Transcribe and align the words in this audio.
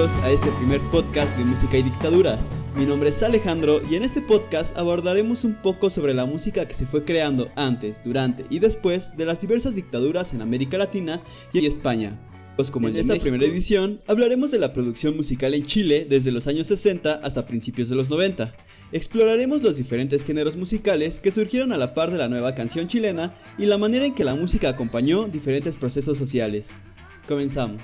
Bienvenidos 0.00 0.24
a 0.24 0.30
este 0.30 0.50
primer 0.52 0.80
podcast 0.90 1.36
de 1.36 1.44
música 1.44 1.76
y 1.76 1.82
dictaduras. 1.82 2.48
Mi 2.74 2.86
nombre 2.86 3.10
es 3.10 3.22
Alejandro 3.22 3.82
y 3.86 3.96
en 3.96 4.02
este 4.02 4.22
podcast 4.22 4.74
abordaremos 4.74 5.44
un 5.44 5.52
poco 5.52 5.90
sobre 5.90 6.14
la 6.14 6.24
música 6.24 6.66
que 6.66 6.72
se 6.72 6.86
fue 6.86 7.04
creando 7.04 7.50
antes, 7.54 8.02
durante 8.02 8.46
y 8.48 8.60
después 8.60 9.14
de 9.18 9.26
las 9.26 9.42
diversas 9.42 9.74
dictaduras 9.74 10.32
en 10.32 10.40
América 10.40 10.78
Latina 10.78 11.20
y 11.52 11.66
España. 11.66 12.18
Pues 12.56 12.70
como 12.70 12.88
en, 12.88 12.96
esta 12.96 13.16
primera 13.16 13.44
edición, 13.44 14.00
hablaremos 14.06 14.50
de 14.50 14.58
la 14.58 14.72
producción 14.72 15.18
musical 15.18 15.52
en 15.52 15.66
Chile 15.66 16.06
desde 16.08 16.32
los 16.32 16.46
años 16.46 16.68
60 16.68 17.20
hasta 17.22 17.44
principios 17.44 17.90
de 17.90 17.96
los 17.96 18.08
90. 18.08 18.54
Exploraremos 18.92 19.62
los 19.62 19.76
diferentes 19.76 20.24
géneros 20.24 20.56
musicales 20.56 21.20
que 21.20 21.30
surgieron 21.30 21.74
a 21.74 21.76
la 21.76 21.92
par 21.92 22.10
de 22.10 22.16
la 22.16 22.30
nueva 22.30 22.54
canción 22.54 22.88
chilena 22.88 23.34
y 23.58 23.66
la 23.66 23.76
manera 23.76 24.06
en 24.06 24.14
que 24.14 24.24
la 24.24 24.34
música 24.34 24.70
acompañó 24.70 25.28
diferentes 25.28 25.76
procesos 25.76 26.16
sociales. 26.16 26.70
Comenzamos. 27.28 27.80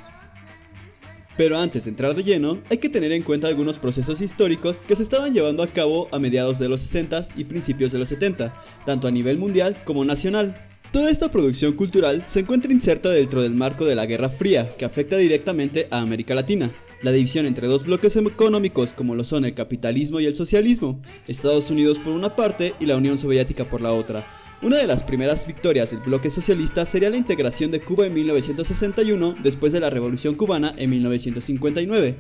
Pero 1.37 1.59
antes 1.59 1.85
de 1.85 1.91
entrar 1.91 2.15
de 2.15 2.25
lleno, 2.25 2.59
hay 2.71 2.79
que 2.79 2.89
tener 2.89 3.13
en 3.13 3.23
cuenta 3.23 3.49
algunos 3.49 3.79
procesos 3.79 4.21
históricos 4.23 4.79
que 4.79 4.97
se 4.97 5.03
estaban 5.03 5.35
llevando 5.35 5.63
a 5.63 5.67
cabo 5.67 6.09
a 6.11 6.19
mediados 6.19 6.59
de 6.59 6.69
los 6.69 6.81
60 6.81 7.29
y 7.37 7.45
principios 7.45 7.93
de 7.93 7.99
los 7.99 8.09
70, 8.09 8.55
tanto 8.87 9.07
a 9.07 9.11
nivel 9.11 9.39
mundial 9.39 9.77
como 9.85 10.05
nacional. 10.05 10.57
Toda 10.93 11.11
esta 11.11 11.31
producción 11.31 11.75
cultural 11.75 12.25
se 12.27 12.41
encuentra 12.41 12.73
inserta 12.73 13.11
dentro 13.11 13.43
del 13.43 13.55
marco 13.55 13.85
de 13.85 13.95
la 13.95 14.07
Guerra 14.07 14.31
Fría, 14.31 14.71
que 14.79 14.87
afecta 14.87 15.19
directamente 15.19 15.89
a 15.91 16.01
América 16.01 16.35
Latina. 16.35 16.71
La 17.03 17.13
división 17.13 17.45
entre 17.45 17.67
dos 17.67 17.85
bloques 17.85 18.17
económicos 18.17 18.95
como 18.95 19.15
lo 19.15 19.25
son 19.25 19.45
el 19.45 19.53
capitalismo 19.53 20.21
y 20.21 20.27
el 20.27 20.37
socialismo, 20.37 21.03
Estados 21.27 21.71
Unidos 21.71 21.99
por 21.99 22.15
una 22.15 22.35
parte 22.35 22.73
y 22.81 22.87
la 22.87 22.97
Unión 22.97 23.19
Soviética 23.19 23.65
por 23.65 23.83
la 23.83 23.93
otra, 23.93 24.27
una 24.63 24.79
de 24.79 24.87
las 24.87 25.03
primeras 25.03 25.47
victorias 25.47 25.91
del 25.91 26.01
bloque 26.01 26.31
socialista 26.31 26.87
sería 26.87 27.11
la 27.11 27.19
integración 27.19 27.71
de 27.71 27.81
Cuba 27.81 28.07
en 28.07 28.15
1961 28.15 29.37
después 29.43 29.73
de 29.73 29.81
la 29.81 29.91
Revolución 29.91 30.35
cubana 30.35 30.75
en 30.79 30.91
1959. 30.91 32.17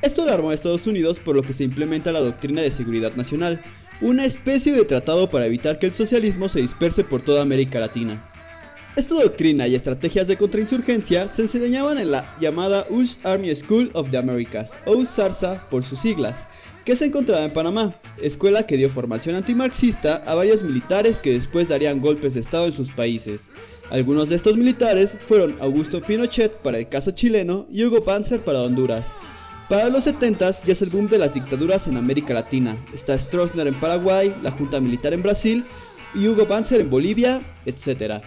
Esto 0.00 0.22
alarmó 0.22 0.50
a 0.50 0.54
Estados 0.54 0.86
Unidos 0.86 1.18
por 1.18 1.34
lo 1.34 1.42
que 1.42 1.52
se 1.52 1.64
implementa 1.64 2.12
la 2.12 2.20
Doctrina 2.20 2.62
de 2.62 2.70
Seguridad 2.70 3.14
Nacional, 3.16 3.60
una 4.00 4.24
especie 4.24 4.72
de 4.72 4.84
tratado 4.84 5.28
para 5.28 5.46
evitar 5.46 5.78
que 5.78 5.86
el 5.86 5.94
socialismo 5.94 6.48
se 6.48 6.60
disperse 6.60 7.04
por 7.04 7.22
toda 7.22 7.42
América 7.42 7.80
Latina. 7.80 8.22
Esta 8.94 9.14
doctrina 9.14 9.66
y 9.66 9.74
estrategias 9.74 10.28
de 10.28 10.36
contrainsurgencia 10.36 11.28
se 11.28 11.42
enseñaban 11.42 11.98
en 11.98 12.10
la 12.10 12.36
llamada 12.40 12.86
US 12.90 13.18
Army 13.24 13.54
School 13.56 13.90
of 13.94 14.10
the 14.10 14.18
Americas, 14.18 14.72
o 14.86 14.92
USARSA 14.92 15.66
por 15.68 15.82
sus 15.82 16.00
siglas, 16.00 16.36
que 16.84 16.96
se 16.96 17.06
encontraba 17.06 17.44
en 17.44 17.52
Panamá, 17.52 17.94
escuela 18.20 18.66
que 18.66 18.76
dio 18.76 18.90
formación 18.90 19.36
antimarxista 19.36 20.22
a 20.26 20.34
varios 20.34 20.62
militares 20.62 21.20
que 21.20 21.32
después 21.32 21.68
darían 21.68 22.00
golpes 22.00 22.34
de 22.34 22.40
Estado 22.40 22.66
en 22.66 22.72
sus 22.72 22.90
países. 22.90 23.48
Algunos 23.90 24.28
de 24.28 24.36
estos 24.36 24.56
militares 24.56 25.16
fueron 25.28 25.56
Augusto 25.60 26.00
Pinochet 26.00 26.52
para 26.58 26.78
el 26.78 26.88
caso 26.88 27.12
chileno 27.12 27.66
y 27.70 27.84
Hugo 27.84 28.02
Panzer 28.02 28.40
para 28.40 28.62
Honduras. 28.62 29.06
Para 29.68 29.88
los 29.88 30.04
70 30.04 30.50
ya 30.64 30.72
es 30.72 30.82
el 30.82 30.90
boom 30.90 31.08
de 31.08 31.18
las 31.18 31.34
dictaduras 31.34 31.86
en 31.86 31.96
América 31.96 32.34
Latina. 32.34 32.76
Está 32.92 33.16
Stroessner 33.16 33.66
en 33.66 33.74
Paraguay, 33.74 34.34
la 34.42 34.50
Junta 34.50 34.80
Militar 34.80 35.14
en 35.14 35.22
Brasil 35.22 35.64
y 36.14 36.26
Hugo 36.26 36.46
Panzer 36.46 36.80
en 36.80 36.90
Bolivia, 36.90 37.42
etc. 37.64 38.22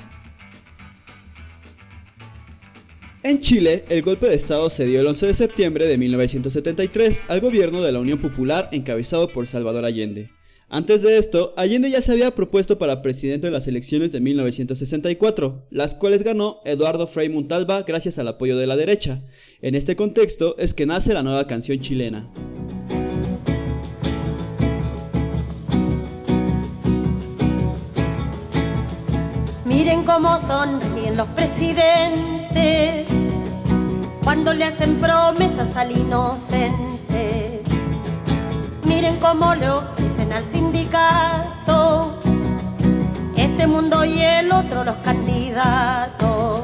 En 3.26 3.42
Chile, 3.42 3.86
el 3.90 4.04
golpe 4.04 4.30
de 4.30 4.36
Estado 4.36 4.70
se 4.70 4.86
dio 4.86 5.02
el 5.02 5.08
11 5.08 5.26
de 5.26 5.34
septiembre 5.34 5.88
de 5.88 5.98
1973 5.98 7.24
al 7.28 7.42
gobierno 7.42 7.82
de 7.82 7.92
la 7.92 8.00
Unión 8.00 8.22
Popular 8.22 8.70
encabezado 8.72 9.30
por 9.30 9.48
Salvador 9.48 9.84
Allende. 9.84 10.30
Antes 10.70 11.02
de 11.02 11.18
esto, 11.18 11.52
Allende 11.58 11.90
ya 11.90 12.04
se 12.04 12.12
había 12.12 12.36
propuesto 12.36 12.78
para 12.78 13.02
presidente 13.02 13.48
en 13.48 13.54
las 13.54 13.68
elecciones 13.68 14.12
de 14.12 14.20
1964, 14.20 15.66
las 15.72 15.96
cuales 15.96 16.22
ganó 16.22 16.60
Eduardo 16.66 17.08
Frei 17.08 17.30
Montalva 17.30 17.82
gracias 17.82 18.20
al 18.20 18.28
apoyo 18.28 18.58
de 18.58 18.68
la 18.68 18.76
derecha. 18.76 19.24
En 19.60 19.74
este 19.74 19.96
contexto 19.96 20.56
es 20.60 20.76
que 20.76 20.86
nace 20.86 21.16
la 21.16 21.24
nueva 21.24 21.48
canción 21.48 21.80
chilena. 21.80 22.30
Miren 29.66 30.04
cómo 30.04 30.40
sonríen 30.40 31.18
los 31.18 31.28
presidentes 31.30 32.45
cuando 34.24 34.54
le 34.54 34.66
hacen 34.66 34.98
promesas 34.98 35.76
al 35.76 35.92
inocente. 35.92 37.62
Miren 38.84 39.18
cómo 39.20 39.56
le 39.56 39.70
ofrecen 39.70 40.32
al 40.34 40.46
sindicato 40.46 42.20
este 43.36 43.68
mundo 43.68 44.04
y 44.04 44.22
el 44.22 44.52
otro 44.52 44.84
los 44.84 44.96
candidatos. 44.98 46.62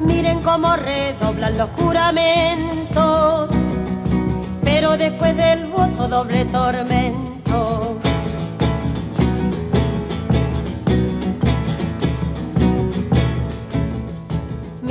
Miren 0.00 0.40
cómo 0.42 0.76
redoblan 0.76 1.58
los 1.58 1.70
juramentos, 1.70 3.50
pero 4.62 4.96
después 4.96 5.36
del 5.36 5.66
voto 5.66 6.08
doble 6.08 6.44
tormento. 6.46 7.25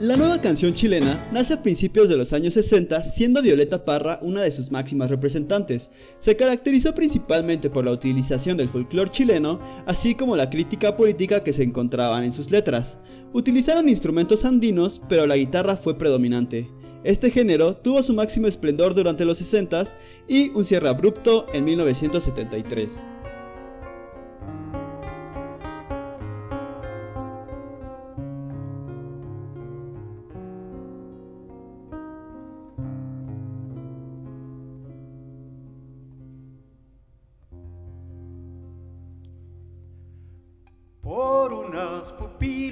La 0.00 0.16
nueva 0.16 0.40
canción 0.40 0.72
chilena 0.72 1.28
nace 1.30 1.52
a 1.52 1.62
principios 1.62 2.08
de 2.08 2.16
los 2.16 2.32
años 2.32 2.54
60, 2.54 3.02
siendo 3.02 3.42
Violeta 3.42 3.84
Parra 3.84 4.18
una 4.22 4.40
de 4.40 4.50
sus 4.50 4.70
máximas 4.70 5.10
representantes. 5.10 5.90
Se 6.18 6.36
caracterizó 6.36 6.94
principalmente 6.94 7.68
por 7.68 7.84
la 7.84 7.92
utilización 7.92 8.56
del 8.56 8.70
folclore 8.70 9.10
chileno, 9.10 9.60
así 9.84 10.14
como 10.14 10.36
la 10.36 10.48
crítica 10.48 10.96
política 10.96 11.44
que 11.44 11.52
se 11.52 11.64
encontraban 11.64 12.24
en 12.24 12.32
sus 12.32 12.50
letras. 12.50 12.96
Utilizaron 13.34 13.90
instrumentos 13.90 14.46
andinos, 14.46 15.02
pero 15.06 15.26
la 15.26 15.36
guitarra 15.36 15.76
fue 15.76 15.98
predominante. 15.98 16.70
Este 17.04 17.30
género 17.30 17.76
tuvo 17.76 18.02
su 18.02 18.14
máximo 18.14 18.46
esplendor 18.46 18.94
durante 18.94 19.26
los 19.26 19.36
60 19.36 19.84
y 20.26 20.48
un 20.54 20.64
cierre 20.64 20.88
abrupto 20.88 21.44
en 21.52 21.66
1973. 21.66 23.04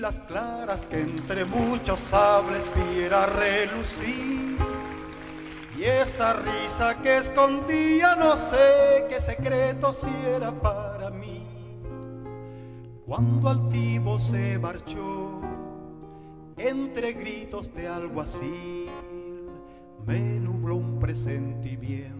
Pupilas 0.09 0.21
claras 0.27 0.85
que 0.85 1.01
entre 1.01 1.45
muchos 1.45 2.01
sables 2.01 2.69
viera 2.75 3.27
relucir. 3.27 4.57
Y 5.77 5.85
esa 5.85 6.33
risa 6.33 7.01
que 7.03 7.19
escondía 7.19 8.17
no 8.17 8.37
sé 8.37 9.07
qué 9.09 9.21
secreto 9.21 9.93
si 9.93 10.09
era 10.27 10.53
para 10.53 11.11
mí. 11.11 11.45
Cuando 13.07 13.49
altivo 13.49 14.19
se 14.19 14.59
marchó, 14.59 15.41
entre 16.57 17.13
gritos 17.13 17.73
de 17.75 17.89
algo 17.89 18.21
así, 18.21 18.87
me 20.05 20.19
nubló 20.41 20.77
un 20.77 20.99
presentimiento 20.99 22.18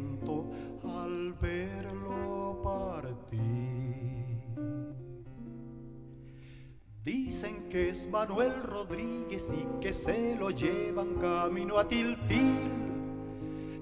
Dicen 7.09 7.71
que 7.71 7.89
es 7.89 8.07
Manuel 8.07 8.53
Rodríguez 8.65 9.51
y 9.51 9.81
que 9.81 9.95
se 9.95 10.37
lo 10.37 10.51
llevan 10.51 11.15
camino 11.15 11.79
a 11.79 11.89
Tiltil. 11.89 12.69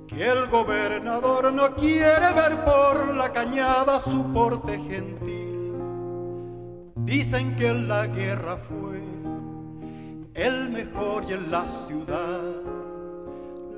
Que 0.06 0.28
el 0.28 0.46
gobernador 0.46 1.52
no 1.52 1.74
quiere 1.74 2.32
ver 2.36 2.64
por 2.64 3.16
la 3.16 3.32
cañada 3.32 3.98
su 3.98 4.32
porte 4.32 4.78
gentil. 4.78 5.72
Dicen 6.98 7.56
que 7.56 7.66
en 7.66 7.88
la 7.88 8.06
guerra 8.06 8.58
fue 8.58 9.02
el 10.32 10.70
mejor 10.70 11.24
y 11.28 11.32
en 11.32 11.50
la 11.50 11.66
ciudad 11.66 12.62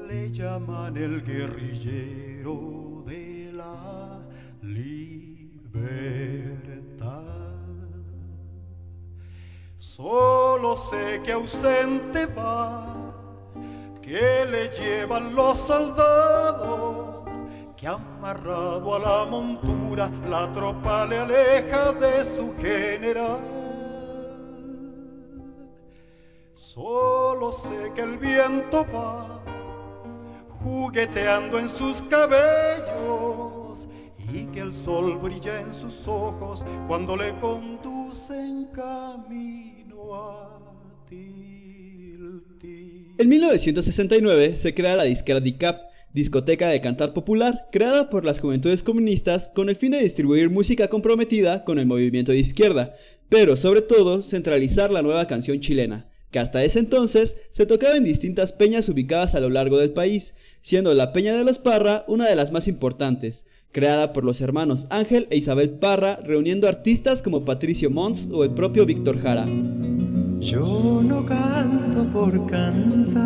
le 0.08 0.30
llaman 0.30 0.94
el 0.94 1.24
guerrillero 1.24 3.02
de 3.06 3.50
la 3.54 4.20
libertad. 4.60 6.67
Solo 9.98 10.76
sé 10.76 11.20
que 11.24 11.32
ausente 11.32 12.26
va, 12.26 12.86
que 14.00 14.46
le 14.48 14.68
llevan 14.68 15.34
los 15.34 15.58
soldados, 15.58 17.42
que 17.76 17.88
amarrado 17.88 18.94
a 18.94 18.98
la 19.00 19.24
montura 19.28 20.08
la 20.28 20.52
tropa 20.52 21.04
le 21.04 21.18
aleja 21.18 21.92
de 21.94 22.24
su 22.24 22.54
general. 22.56 23.40
Solo 26.54 27.50
sé 27.50 27.90
que 27.92 28.02
el 28.02 28.18
viento 28.18 28.86
va 28.94 29.40
jugueteando 30.62 31.58
en 31.58 31.68
sus 31.68 32.02
cabellos 32.02 33.88
y 34.32 34.46
que 34.46 34.60
el 34.60 34.72
sol 34.72 35.18
brilla 35.18 35.60
en 35.60 35.74
sus 35.74 36.06
ojos 36.06 36.64
cuando 36.86 37.16
le 37.16 37.36
conducen 37.40 38.66
camino. 38.66 39.77
En 43.18 43.28
1969 43.28 44.56
se 44.56 44.74
crea 44.74 44.94
la 44.94 45.02
disquera 45.02 45.40
DICAP, 45.40 45.80
discoteca 46.14 46.68
de 46.68 46.80
cantar 46.80 47.12
popular, 47.12 47.68
creada 47.72 48.10
por 48.10 48.24
las 48.24 48.40
juventudes 48.40 48.82
comunistas 48.82 49.48
con 49.48 49.68
el 49.68 49.76
fin 49.76 49.90
de 49.90 50.00
distribuir 50.00 50.50
música 50.50 50.88
comprometida 50.88 51.64
con 51.64 51.78
el 51.78 51.86
movimiento 51.86 52.32
de 52.32 52.38
izquierda, 52.38 52.94
pero 53.28 53.56
sobre 53.56 53.82
todo 53.82 54.22
centralizar 54.22 54.90
la 54.90 55.02
nueva 55.02 55.26
canción 55.26 55.60
chilena, 55.60 56.08
que 56.30 56.38
hasta 56.38 56.62
ese 56.62 56.78
entonces 56.78 57.36
se 57.50 57.66
tocaba 57.66 57.96
en 57.96 58.04
distintas 58.04 58.52
peñas 58.52 58.88
ubicadas 58.88 59.34
a 59.34 59.40
lo 59.40 59.50
largo 59.50 59.78
del 59.78 59.90
país, 59.90 60.34
siendo 60.62 60.94
la 60.94 61.12
Peña 61.12 61.36
de 61.36 61.44
los 61.44 61.58
Parra 61.58 62.04
una 62.06 62.28
de 62.28 62.36
las 62.36 62.52
más 62.52 62.68
importantes, 62.68 63.46
creada 63.72 64.12
por 64.12 64.24
los 64.24 64.40
hermanos 64.40 64.86
Ángel 64.90 65.26
e 65.30 65.36
Isabel 65.36 65.70
Parra, 65.70 66.16
reuniendo 66.16 66.68
artistas 66.68 67.22
como 67.22 67.44
Patricio 67.44 67.90
Mons 67.90 68.28
o 68.32 68.44
el 68.44 68.50
propio 68.50 68.86
Víctor 68.86 69.20
Jara. 69.20 69.46
Yo 70.40 71.02
no 71.02 71.26
canto 71.26 72.04
por 72.12 72.46
cantar, 72.46 73.18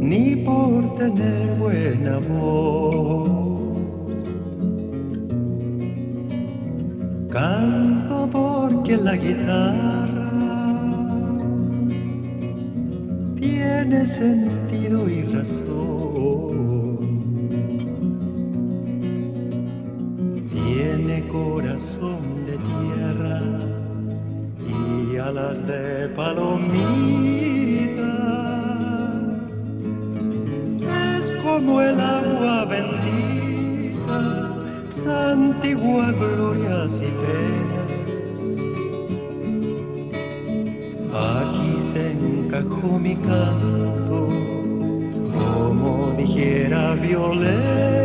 ni 0.00 0.36
por 0.36 0.94
tener 0.96 1.58
buena 1.58 2.18
voz. 2.18 3.42
Canto 7.28 8.28
porque 8.30 8.96
la 8.96 9.16
guitarra 9.16 10.30
tiene 13.36 14.06
sentido 14.06 15.08
y 15.08 15.22
razón. 15.22 16.71
Tiene 21.12 21.28
corazón 21.28 22.46
de 22.46 22.56
tierra 22.56 23.42
y 24.66 25.16
alas 25.18 25.66
de 25.66 26.08
palomita. 26.16 26.72
Es 31.18 31.30
como 31.44 31.82
el 31.82 32.00
agua 32.00 32.64
bendita, 32.64 34.20
santigua 34.88 36.12
glorias 36.12 37.02
y 37.02 37.10
penas. 37.20 38.40
Aquí 41.12 41.82
se 41.82 42.12
encajó 42.12 42.98
mi 42.98 43.16
canto, 43.16 44.28
como 45.34 46.14
dijera 46.16 46.94
Violeta. 46.94 48.01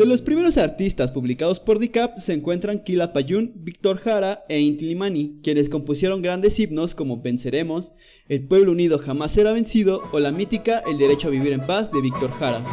De 0.00 0.06
los 0.06 0.22
primeros 0.22 0.56
artistas 0.56 1.12
publicados 1.12 1.60
por 1.60 1.78
DICAP 1.78 2.16
se 2.16 2.32
encuentran 2.32 2.82
Kila 2.82 3.12
Payún, 3.12 3.52
Víctor 3.56 3.98
Jara 3.98 4.46
e 4.48 4.58
Inti 4.58 4.86
Limani, 4.86 5.38
quienes 5.42 5.68
compusieron 5.68 6.22
grandes 6.22 6.58
himnos 6.58 6.94
como 6.94 7.20
Venceremos, 7.20 7.92
El 8.26 8.48
pueblo 8.48 8.72
unido 8.72 8.98
jamás 8.98 9.32
será 9.32 9.52
vencido 9.52 10.00
o 10.10 10.18
la 10.18 10.32
mítica 10.32 10.82
El 10.90 10.96
derecho 10.96 11.28
a 11.28 11.32
vivir 11.32 11.52
en 11.52 11.60
paz 11.60 11.92
de 11.92 12.00
Víctor 12.00 12.30
Jara. 12.30 12.64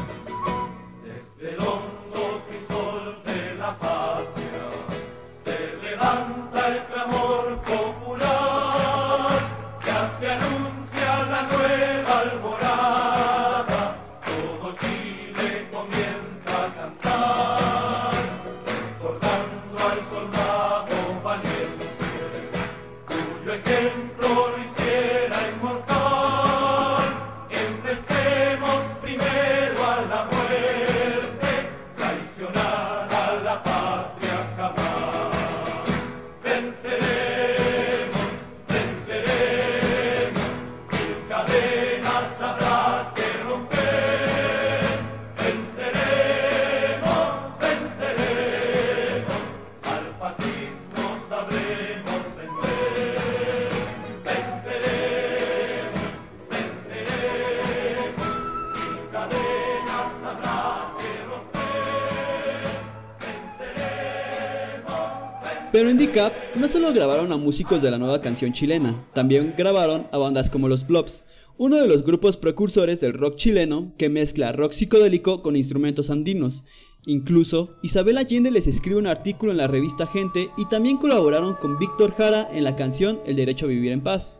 Grabaron 66.97 67.31
a 67.31 67.37
músicos 67.37 67.79
de 67.83 67.91
la 67.91 67.99
nueva 67.99 68.21
canción 68.21 68.53
chilena, 68.53 69.05
también 69.13 69.53
grabaron 69.55 70.07
a 70.11 70.17
bandas 70.17 70.49
como 70.49 70.67
los 70.67 70.87
Blobs, 70.87 71.25
uno 71.55 71.77
de 71.77 71.87
los 71.87 72.03
grupos 72.03 72.37
precursores 72.37 72.99
del 72.99 73.13
rock 73.13 73.35
chileno 73.35 73.93
que 73.99 74.09
mezcla 74.09 74.51
rock 74.51 74.71
psicodélico 74.71 75.43
con 75.43 75.55
instrumentos 75.55 76.09
andinos. 76.09 76.63
Incluso, 77.05 77.75
Isabel 77.83 78.17
Allende 78.17 78.49
les 78.49 78.65
escribe 78.65 78.97
un 78.97 79.05
artículo 79.05 79.51
en 79.51 79.59
la 79.59 79.67
revista 79.67 80.07
Gente 80.07 80.49
y 80.57 80.65
también 80.65 80.97
colaboraron 80.97 81.53
con 81.61 81.77
Víctor 81.77 82.15
Jara 82.15 82.47
en 82.51 82.63
la 82.63 82.75
canción 82.75 83.19
El 83.27 83.35
Derecho 83.35 83.67
a 83.67 83.69
Vivir 83.69 83.91
en 83.91 84.01
Paz. 84.01 84.35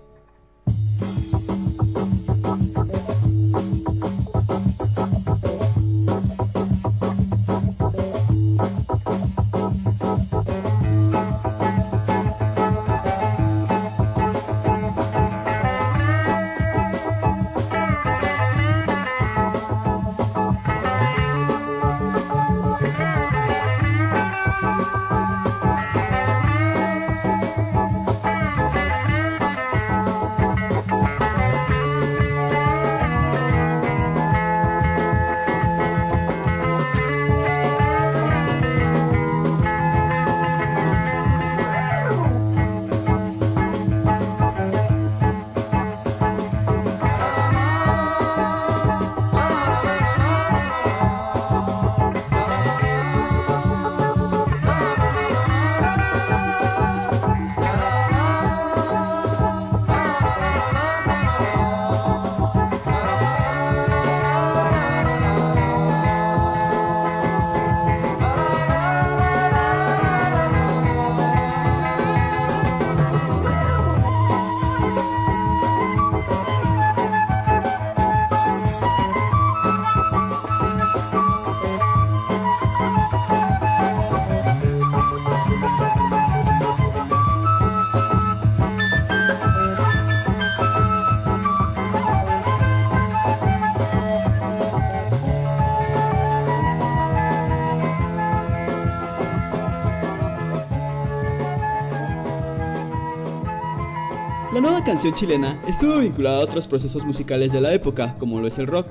Canción 104.87 105.13
chilena 105.13 105.61
estuvo 105.67 105.97
vinculada 105.97 106.37
a 106.37 106.43
otros 106.43 106.65
procesos 106.65 107.03
musicales 107.03 107.51
de 107.51 107.59
la 107.59 107.73
época, 107.73 108.15
como 108.19 108.39
lo 108.39 108.47
es 108.47 108.57
el 108.57 108.67
rock. 108.67 108.87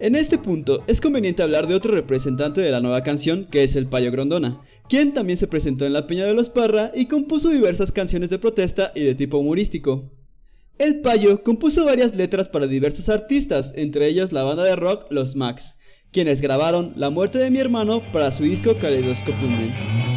En 0.00 0.16
este 0.16 0.38
punto, 0.38 0.82
es 0.88 1.00
conveniente 1.00 1.40
hablar 1.40 1.68
de 1.68 1.76
otro 1.76 1.94
representante 1.94 2.60
de 2.60 2.72
la 2.72 2.80
nueva 2.80 3.04
canción, 3.04 3.44
que 3.44 3.62
es 3.62 3.76
el 3.76 3.86
Payo 3.86 4.10
Grondona, 4.10 4.60
quien 4.88 5.14
también 5.14 5.38
se 5.38 5.46
presentó 5.46 5.86
en 5.86 5.92
la 5.92 6.08
Peña 6.08 6.24
de 6.24 6.34
los 6.34 6.48
Parra 6.48 6.90
y 6.92 7.06
compuso 7.06 7.48
diversas 7.48 7.92
canciones 7.92 8.28
de 8.28 8.40
protesta 8.40 8.90
y 8.96 9.02
de 9.04 9.14
tipo 9.14 9.38
humorístico. 9.38 10.10
El 10.78 11.00
Payo 11.00 11.44
compuso 11.44 11.84
varias 11.84 12.16
letras 12.16 12.48
para 12.48 12.66
diversos 12.66 13.08
artistas, 13.08 13.72
entre 13.76 14.08
ellos 14.08 14.32
la 14.32 14.42
banda 14.42 14.64
de 14.64 14.74
rock 14.74 15.06
Los 15.10 15.36
Max, 15.36 15.76
quienes 16.10 16.40
grabaron 16.40 16.92
La 16.96 17.10
muerte 17.10 17.38
de 17.38 17.52
mi 17.52 17.60
hermano 17.60 18.02
para 18.12 18.32
su 18.32 18.42
disco 18.42 18.76
Kaleidoscopium. 18.78 20.15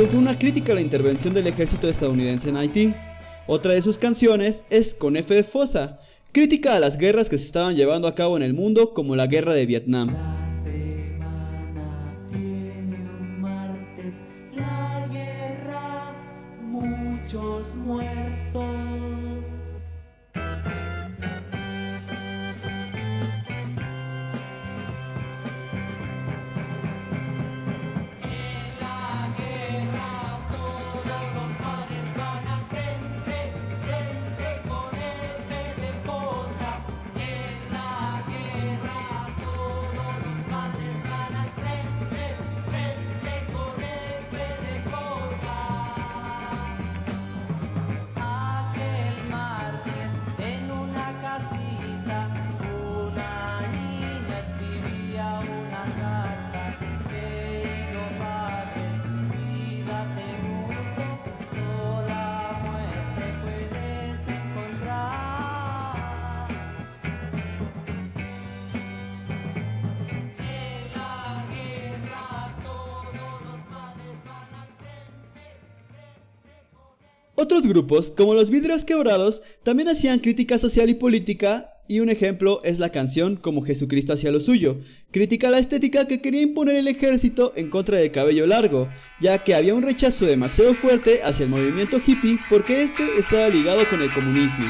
Fue 0.00 0.18
una 0.18 0.38
crítica 0.38 0.72
a 0.72 0.74
la 0.76 0.80
intervención 0.80 1.34
del 1.34 1.46
ejército 1.46 1.86
estadounidense 1.86 2.48
en 2.48 2.56
Haití. 2.56 2.94
Otra 3.46 3.74
de 3.74 3.82
sus 3.82 3.98
canciones 3.98 4.64
es 4.70 4.94
Con 4.94 5.18
F 5.18 5.34
de 5.34 5.44
Fosa, 5.44 6.00
crítica 6.32 6.74
a 6.74 6.80
las 6.80 6.96
guerras 6.96 7.28
que 7.28 7.36
se 7.36 7.44
estaban 7.44 7.76
llevando 7.76 8.08
a 8.08 8.14
cabo 8.14 8.38
en 8.38 8.42
el 8.42 8.54
mundo 8.54 8.94
como 8.94 9.16
la 9.16 9.26
guerra 9.26 9.52
de 9.52 9.66
Vietnam. 9.66 10.31
Otros 77.42 77.66
grupos, 77.66 78.12
como 78.16 78.34
los 78.34 78.50
Vidrios 78.50 78.84
Quebrados, 78.84 79.42
también 79.64 79.88
hacían 79.88 80.20
crítica 80.20 80.60
social 80.60 80.88
y 80.88 80.94
política, 80.94 81.72
y 81.88 81.98
un 81.98 82.08
ejemplo 82.08 82.60
es 82.62 82.78
la 82.78 82.90
canción 82.90 83.34
Como 83.34 83.62
Jesucristo 83.62 84.12
hacía 84.12 84.30
lo 84.30 84.38
suyo, 84.38 84.76
crítica 85.10 85.48
a 85.48 85.50
la 85.50 85.58
estética 85.58 86.06
que 86.06 86.20
quería 86.20 86.40
imponer 86.40 86.76
el 86.76 86.86
ejército 86.86 87.52
en 87.56 87.68
contra 87.68 87.98
del 87.98 88.12
cabello 88.12 88.46
largo, 88.46 88.88
ya 89.20 89.42
que 89.42 89.56
había 89.56 89.74
un 89.74 89.82
rechazo 89.82 90.24
demasiado 90.24 90.72
fuerte 90.74 91.24
hacia 91.24 91.42
el 91.42 91.50
movimiento 91.50 92.00
hippie 92.06 92.38
porque 92.48 92.84
este 92.84 93.02
estaba 93.18 93.48
ligado 93.48 93.88
con 93.90 94.00
el 94.02 94.14
comunismo. 94.14 94.66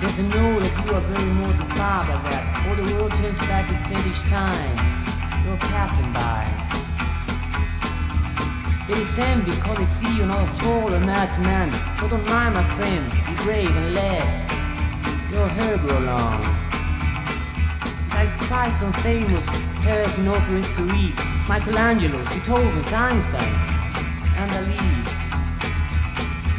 Yes, 0.00 0.18
I 0.18 0.22
know 0.22 0.60
that 0.60 0.72
you 0.80 0.92
are 0.96 1.00
very 1.12 1.30
mortified 1.34 2.08
by 2.08 2.16
that. 2.32 2.64
All 2.66 2.74
the 2.74 2.94
world 2.94 3.12
turns 3.20 3.36
back 3.40 3.68
said 3.84 4.00
each 4.08 4.24
time 4.32 4.72
you're 5.44 5.60
passing 5.68 6.10
by. 6.16 6.48
It 8.88 8.96
is 8.96 9.10
same 9.10 9.44
because 9.44 9.76
they 9.76 9.84
see 9.84 10.16
you're 10.16 10.26
not 10.26 10.40
a 10.40 10.62
tall 10.62 10.92
or 10.92 11.00
masked 11.00 11.40
man. 11.40 11.68
So 12.00 12.08
don't 12.08 12.24
mind, 12.24 12.54
my 12.54 12.64
friend. 12.80 13.12
Be 13.12 13.44
brave 13.44 13.76
and 13.76 13.94
let 13.94 14.36
your 15.36 15.46
hair 15.46 15.76
grow 15.76 16.00
long. 16.00 16.48
Besides 18.08 18.32
Christ 18.48 18.82
and 18.82 18.94
famous 19.04 19.46
in 20.16 20.28
all 20.28 20.40
through 20.40 20.64
history, 20.64 21.12
Michelangelo's, 21.46 22.26
Beethoven's, 22.32 22.90
Einstein's, 22.90 23.36
and. 23.36 23.69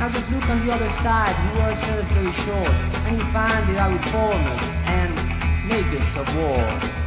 Now 0.01 0.09
just 0.09 0.31
look 0.31 0.49
on 0.49 0.65
the 0.65 0.73
other 0.73 0.89
side, 0.89 1.35
the 1.53 1.59
world 1.59 1.77
is 1.99 2.07
very 2.07 2.31
short, 2.31 2.75
and 3.05 3.17
you 3.19 3.23
find 3.25 3.69
are 3.77 3.91
reformers 3.91 4.67
and 4.85 5.13
makers 5.69 6.17
of 6.17 6.25
war. 6.37 7.00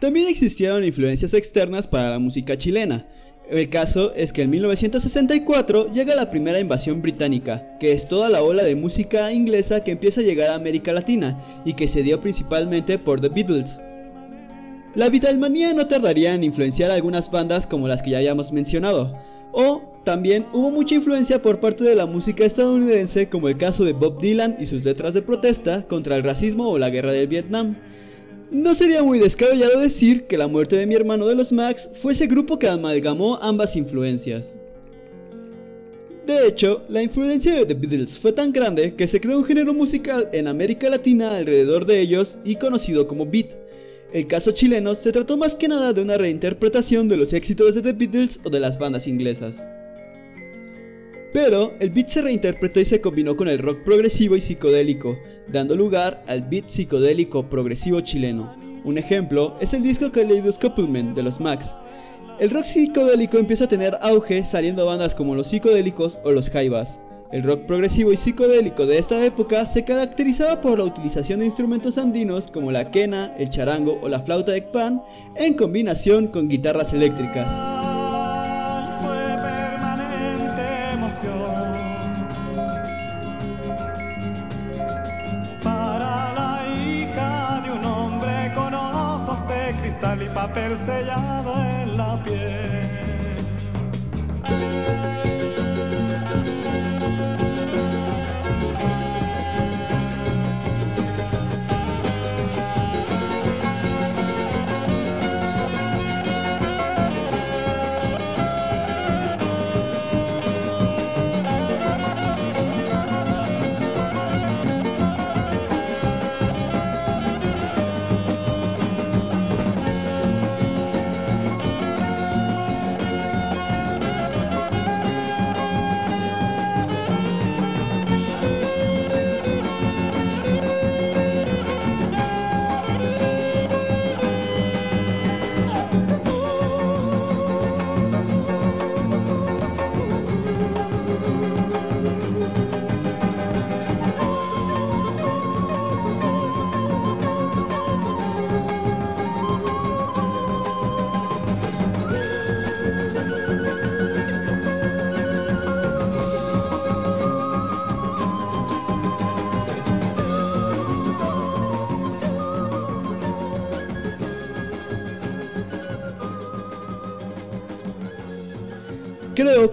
También 0.00 0.28
existieron 0.28 0.82
influencias 0.82 1.34
externas 1.34 1.86
para 1.86 2.10
la 2.10 2.18
música 2.18 2.56
chilena. 2.56 3.06
El 3.50 3.68
caso 3.68 4.14
es 4.14 4.32
que 4.32 4.42
en 4.42 4.50
1964 4.50 5.92
llega 5.92 6.14
la 6.14 6.30
primera 6.30 6.58
invasión 6.58 7.02
británica, 7.02 7.76
que 7.78 7.92
es 7.92 8.08
toda 8.08 8.30
la 8.30 8.42
ola 8.42 8.62
de 8.62 8.76
música 8.76 9.30
inglesa 9.32 9.84
que 9.84 9.90
empieza 9.90 10.20
a 10.20 10.24
llegar 10.24 10.50
a 10.50 10.54
América 10.54 10.92
Latina 10.92 11.38
y 11.64 11.74
que 11.74 11.86
se 11.88 12.02
dio 12.02 12.20
principalmente 12.20 12.96
por 12.96 13.20
The 13.20 13.28
Beatles. 13.28 13.80
La 14.94 15.08
Beatlemanía 15.10 15.74
no 15.74 15.86
tardaría 15.86 16.34
en 16.34 16.44
influenciar 16.44 16.90
a 16.90 16.94
algunas 16.94 17.30
bandas 17.30 17.66
como 17.66 17.86
las 17.86 18.02
que 18.02 18.10
ya 18.10 18.18
habíamos 18.18 18.52
mencionado, 18.52 19.18
o 19.52 19.82
también 20.04 20.46
hubo 20.52 20.70
mucha 20.70 20.94
influencia 20.94 21.42
por 21.42 21.60
parte 21.60 21.84
de 21.84 21.94
la 21.94 22.06
música 22.06 22.44
estadounidense 22.44 23.28
como 23.28 23.48
el 23.48 23.58
caso 23.58 23.84
de 23.84 23.92
Bob 23.92 24.20
Dylan 24.20 24.56
y 24.58 24.66
sus 24.66 24.82
letras 24.84 25.12
de 25.12 25.22
protesta 25.22 25.82
contra 25.82 26.16
el 26.16 26.22
racismo 26.22 26.70
o 26.70 26.78
la 26.78 26.90
guerra 26.90 27.12
del 27.12 27.28
Vietnam. 27.28 27.76
No 28.50 28.74
sería 28.74 29.04
muy 29.04 29.20
descabellado 29.20 29.78
decir 29.78 30.26
que 30.26 30.36
la 30.36 30.48
muerte 30.48 30.76
de 30.76 30.84
mi 30.84 30.96
hermano 30.96 31.28
de 31.28 31.36
los 31.36 31.52
Max 31.52 31.88
fue 32.02 32.12
ese 32.12 32.26
grupo 32.26 32.58
que 32.58 32.68
amalgamó 32.68 33.38
ambas 33.40 33.76
influencias. 33.76 34.56
De 36.26 36.48
hecho, 36.48 36.82
la 36.88 37.00
influencia 37.00 37.54
de 37.54 37.64
The 37.64 37.74
Beatles 37.74 38.18
fue 38.18 38.32
tan 38.32 38.52
grande 38.52 38.94
que 38.94 39.06
se 39.06 39.20
creó 39.20 39.38
un 39.38 39.44
género 39.44 39.72
musical 39.72 40.30
en 40.32 40.48
América 40.48 40.90
Latina 40.90 41.36
alrededor 41.36 41.86
de 41.86 42.00
ellos 42.00 42.38
y 42.44 42.56
conocido 42.56 43.06
como 43.06 43.24
beat. 43.24 43.50
El 44.12 44.26
caso 44.26 44.50
chileno 44.50 44.96
se 44.96 45.12
trató 45.12 45.36
más 45.36 45.54
que 45.54 45.68
nada 45.68 45.92
de 45.92 46.02
una 46.02 46.18
reinterpretación 46.18 47.06
de 47.06 47.18
los 47.18 47.32
éxitos 47.32 47.76
de 47.76 47.82
The 47.82 47.92
Beatles 47.92 48.40
o 48.42 48.50
de 48.50 48.58
las 48.58 48.80
bandas 48.80 49.06
inglesas. 49.06 49.64
Pero 51.32 51.74
el 51.78 51.90
beat 51.90 52.08
se 52.08 52.22
reinterpretó 52.22 52.80
y 52.80 52.84
se 52.84 53.00
combinó 53.00 53.36
con 53.36 53.48
el 53.48 53.58
rock 53.58 53.84
progresivo 53.84 54.36
y 54.36 54.40
psicodélico, 54.40 55.16
dando 55.46 55.76
lugar 55.76 56.24
al 56.26 56.42
beat 56.42 56.68
psicodélico 56.68 57.48
progresivo 57.48 58.00
chileno. 58.00 58.56
Un 58.82 58.98
ejemplo 58.98 59.56
es 59.60 59.72
el 59.72 59.82
disco 59.82 60.10
Kaleidoscopulmen 60.10 61.14
de 61.14 61.22
los 61.22 61.38
Max. 61.38 61.76
El 62.40 62.50
rock 62.50 62.64
psicodélico 62.64 63.38
empieza 63.38 63.64
a 63.64 63.68
tener 63.68 63.96
auge 64.00 64.42
saliendo 64.42 64.86
bandas 64.86 65.14
como 65.14 65.34
los 65.34 65.48
psicodélicos 65.48 66.18
o 66.24 66.32
los 66.32 66.50
jaivas. 66.50 66.98
El 67.30 67.44
rock 67.44 67.60
progresivo 67.60 68.12
y 68.12 68.16
psicodélico 68.16 68.86
de 68.86 68.98
esta 68.98 69.24
época 69.24 69.64
se 69.64 69.84
caracterizaba 69.84 70.60
por 70.60 70.78
la 70.78 70.84
utilización 70.84 71.40
de 71.40 71.46
instrumentos 71.46 71.96
andinos 71.96 72.50
como 72.50 72.72
la 72.72 72.90
quena, 72.90 73.36
el 73.38 73.50
charango 73.50 74.00
o 74.02 74.08
la 74.08 74.20
flauta 74.20 74.50
de 74.50 74.62
pan 74.62 75.00
en 75.36 75.54
combinación 75.54 76.26
con 76.26 76.48
guitarras 76.48 76.92
eléctricas. 76.92 77.79
Papel 90.40 90.74
sellado 90.86 91.52
en 91.62 91.98
la 91.98 92.22
piel. 92.22 92.89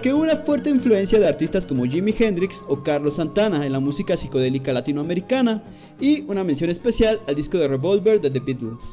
Que 0.01 0.13
hubo 0.13 0.21
una 0.21 0.37
fuerte 0.37 0.69
influencia 0.69 1.19
de 1.19 1.27
artistas 1.27 1.65
como 1.65 1.83
Jimi 1.83 2.13
Hendrix 2.17 2.63
o 2.67 2.83
Carlos 2.83 3.15
Santana 3.15 3.65
en 3.65 3.71
la 3.71 3.79
música 3.79 4.15
psicodélica 4.15 4.71
latinoamericana 4.71 5.63
y 5.99 6.21
una 6.27 6.43
mención 6.43 6.69
especial 6.69 7.19
al 7.27 7.35
disco 7.35 7.57
de 7.57 7.67
Revolver 7.67 8.21
de 8.21 8.29
The 8.29 8.39
Beatles. 8.39 8.83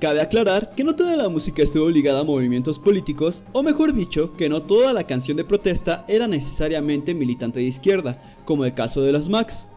Cabe 0.00 0.22
aclarar 0.22 0.74
que 0.74 0.82
no 0.82 0.96
toda 0.96 1.14
la 1.16 1.28
música 1.28 1.62
estuvo 1.62 1.88
ligada 1.90 2.20
a 2.20 2.24
movimientos 2.24 2.78
políticos, 2.78 3.44
o 3.52 3.62
mejor 3.62 3.94
dicho, 3.94 4.34
que 4.36 4.48
no 4.48 4.62
toda 4.62 4.92
la 4.92 5.04
canción 5.04 5.36
de 5.36 5.44
protesta 5.44 6.04
era 6.08 6.26
necesariamente 6.26 7.14
militante 7.14 7.60
de 7.60 7.66
izquierda, 7.66 8.20
como 8.44 8.64
el 8.64 8.74
caso 8.74 9.02
de 9.02 9.12
los 9.12 9.28
Max. 9.28 9.68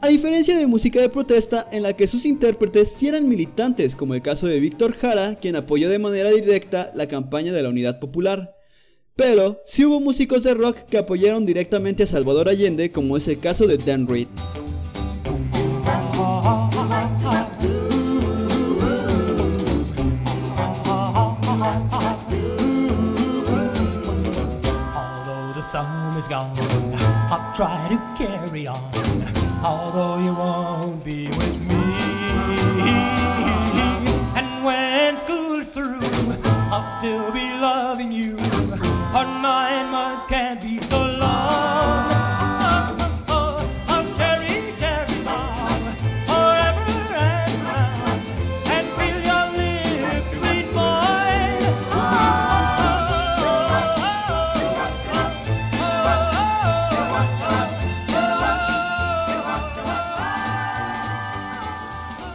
A 0.00 0.08
diferencia 0.08 0.56
de 0.56 0.66
música 0.66 1.00
de 1.00 1.08
protesta 1.08 1.66
en 1.72 1.82
la 1.82 1.94
que 1.94 2.06
sus 2.06 2.26
intérpretes 2.26 2.88
sí 2.88 3.08
eran 3.08 3.28
militantes, 3.28 3.96
como 3.96 4.14
el 4.14 4.22
caso 4.22 4.46
de 4.46 4.60
Víctor 4.60 4.94
Jara, 4.96 5.36
quien 5.36 5.56
apoyó 5.56 5.88
de 5.88 5.98
manera 5.98 6.30
directa 6.30 6.90
la 6.94 7.08
campaña 7.08 7.52
de 7.52 7.62
la 7.62 7.68
Unidad 7.68 8.00
Popular. 8.00 8.57
Pero 9.18 9.60
sí 9.64 9.84
hubo 9.84 9.98
músicos 9.98 10.44
de 10.44 10.54
rock 10.54 10.76
que 10.88 10.96
apoyaron 10.96 11.44
directamente 11.44 12.04
a 12.04 12.06
Salvador 12.06 12.48
Allende, 12.48 12.92
como 12.92 13.16
es 13.16 13.26
el 13.26 13.40
caso 13.40 13.66
de 13.66 13.76
Dan 13.76 14.06
Reed. 14.06 14.28
Gone, 26.28 26.52
I'll 27.30 27.54
try 27.54 27.88
to 27.88 27.96
carry 28.18 28.66
on. 28.66 28.76
Although 29.64 30.22
you 30.22 30.34
won't 30.34 31.02
be 31.02 31.28
with 31.28 31.57
Our 39.10 39.24
nine 39.24 39.90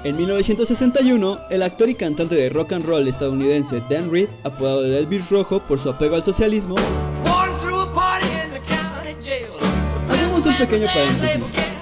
En 0.04 0.18
1961, 0.18 1.40
el 1.50 1.64
actor 1.64 1.88
y 1.88 1.96
cantante 1.96 2.36
de 2.36 2.50
rock 2.50 2.74
and 2.74 2.86
roll 2.86 3.08
estadounidense 3.08 3.82
Dan 3.90 4.12
Reed, 4.12 4.28
apodado 4.44 4.82
de 4.82 5.00
Elvis 5.00 5.30
Rojo 5.30 5.62
por 5.66 5.80
su 5.80 5.90
apego 5.90 6.18
al 6.18 6.26
socialismo, 6.26 6.76
hagamos 10.10 10.46
un 10.46 10.58
pequeño 10.58 10.88
paréntesis. 10.88 11.73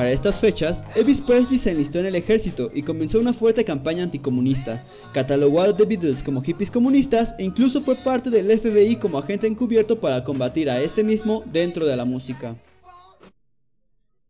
Para 0.00 0.12
estas 0.12 0.40
fechas, 0.40 0.82
Elvis 0.96 1.20
Presley 1.20 1.58
se 1.58 1.72
enlistó 1.72 1.98
en 1.98 2.06
el 2.06 2.14
ejército 2.14 2.70
y 2.74 2.80
comenzó 2.80 3.20
una 3.20 3.34
fuerte 3.34 3.66
campaña 3.66 4.02
anticomunista. 4.02 4.82
Catalogó 5.12 5.60
a 5.60 5.76
The 5.76 5.84
Beatles 5.84 6.22
como 6.22 6.40
hippies 6.40 6.70
comunistas 6.70 7.34
e 7.38 7.44
incluso 7.44 7.82
fue 7.82 7.96
parte 7.96 8.30
del 8.30 8.50
FBI 8.58 8.96
como 8.96 9.18
agente 9.18 9.46
encubierto 9.46 10.00
para 10.00 10.24
combatir 10.24 10.70
a 10.70 10.80
este 10.80 11.04
mismo 11.04 11.44
dentro 11.52 11.84
de 11.84 11.96
la 11.96 12.06
música. 12.06 12.56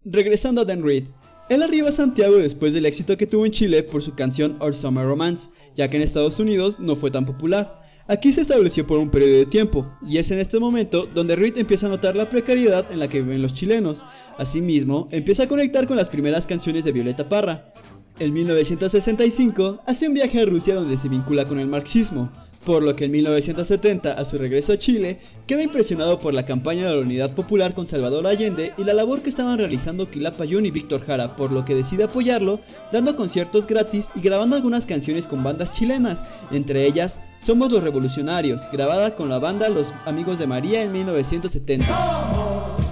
Regresando 0.05 0.63
a 0.63 0.65
Dan 0.65 0.83
Reed, 0.83 1.05
él 1.49 1.63
arriba 1.63 1.91
a 1.91 1.93
Santiago 1.93 2.39
después 2.39 2.73
del 2.73 2.87
éxito 2.87 3.17
que 3.17 3.29
tuvo 3.29 3.47
en 3.47 3.53
Chile 3.53 3.85
por 3.85 4.03
su 4.03 4.17
canción 4.17 4.57
Our 4.61 4.75
Summer 4.75 5.07
Romance, 5.07 5.51
ya 5.77 5.87
que 5.87 5.99
en 5.99 6.03
Estados 6.03 6.41
Unidos 6.41 6.81
no 6.81 6.97
fue 6.97 7.13
tan 7.13 7.27
popular. 7.27 7.80
Aquí 8.11 8.33
se 8.33 8.41
estableció 8.41 8.89
por 8.89 8.99
un 8.99 9.09
periodo 9.09 9.35
de 9.35 9.47
tiempo, 9.47 9.87
y 10.05 10.19
es 10.19 10.33
en 10.33 10.41
este 10.41 10.59
momento 10.59 11.09
donde 11.15 11.37
Reed 11.37 11.57
empieza 11.59 11.87
a 11.87 11.91
notar 11.91 12.17
la 12.17 12.29
precariedad 12.29 12.91
en 12.91 12.99
la 12.99 13.07
que 13.07 13.23
viven 13.23 13.41
los 13.41 13.55
chilenos. 13.55 14.03
Asimismo, 14.37 15.07
empieza 15.13 15.45
a 15.45 15.47
conectar 15.47 15.87
con 15.87 15.97
las 15.97 16.09
primeras 16.09 16.45
canciones 16.45 16.83
de 16.83 16.91
Violeta 16.91 17.29
Parra. 17.29 17.73
En 18.19 18.33
1965 18.33 19.83
hace 19.87 20.09
un 20.09 20.15
viaje 20.15 20.41
a 20.41 20.45
Rusia 20.45 20.75
donde 20.75 20.99
se 20.99 21.09
vincula 21.09 21.45
con 21.45 21.61
el 21.61 21.69
marxismo, 21.69 22.33
por 22.65 22.83
lo 22.83 22.97
que 22.97 23.05
en 23.05 23.13
1970, 23.13 24.13
a 24.13 24.25
su 24.25 24.39
regreso 24.39 24.73
a 24.73 24.79
Chile, 24.79 25.21
queda 25.47 25.63
impresionado 25.63 26.19
por 26.19 26.35
la 26.35 26.45
campaña 26.45 26.89
de 26.89 26.97
la 26.97 27.03
Unidad 27.03 27.37
Popular 27.37 27.77
con 27.77 27.87
Salvador 27.87 28.27
Allende 28.27 28.73
y 28.77 28.83
la 28.83 28.93
labor 28.93 29.23
que 29.23 29.31
estaban 29.31 29.57
realizando 29.57 30.11
Quilapa 30.11 30.47
Jun 30.51 30.67
y 30.67 30.73
Víctor 30.73 31.07
Jara, 31.07 31.37
por 31.37 31.53
lo 31.53 31.65
que 31.65 31.77
decide 31.77 32.03
apoyarlo, 32.03 32.59
dando 32.91 33.15
conciertos 33.15 33.69
gratis 33.69 34.09
y 34.17 34.21
grabando 34.21 34.57
algunas 34.57 34.85
canciones 34.85 35.29
con 35.29 35.45
bandas 35.45 35.73
chilenas, 35.73 36.25
entre 36.51 36.85
ellas 36.89 37.21
Somos 37.41 37.73
los 37.73 37.83
Revolucionarios, 37.83 38.71
grabada 38.71 39.17
con 39.17 39.31
la 39.31 39.39
banda 39.39 39.71
Los 39.71 39.87
Amigos 40.05 40.39
de 40.39 40.47
María 40.47 40.83
en 40.83 40.93
1970. 40.93 41.87
Los 42.77 42.90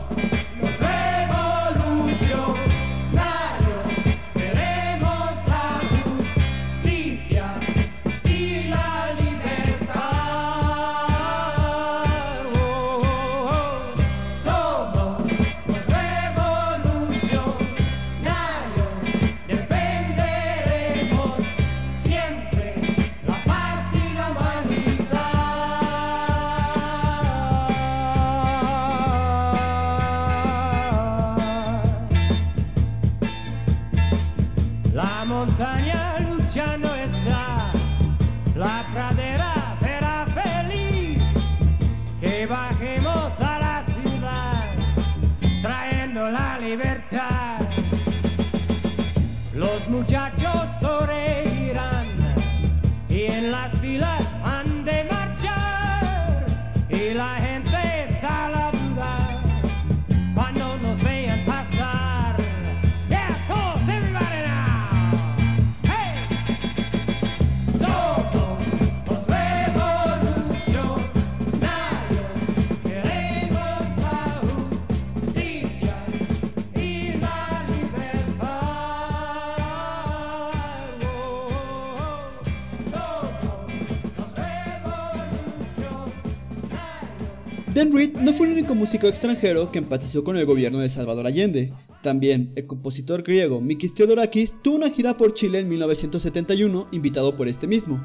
Dan 87.79 87.93
Reed 87.93 88.17
no 88.17 88.33
fue 88.33 88.49
el 88.49 88.55
único 88.55 88.75
músico 88.75 89.07
extranjero 89.07 89.71
que 89.71 89.79
empatizó 89.79 90.25
con 90.25 90.37
el 90.37 90.45
gobierno 90.45 90.81
de 90.81 90.91
Salvador 90.91 91.29
Allende. 91.29 91.73
También, 92.03 92.51
el 92.57 92.67
compositor 92.67 93.23
griego 93.23 93.61
Mikis 93.61 93.95
Theodorakis 93.95 94.57
tuvo 94.63 94.75
una 94.75 94.91
gira 94.91 95.17
por 95.17 95.33
Chile 95.33 95.61
en 95.61 95.69
1971 95.69 96.89
invitado 96.91 97.37
por 97.37 97.47
este 97.47 97.69
mismo. 97.69 98.05